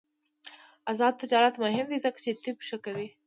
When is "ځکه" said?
2.05-2.19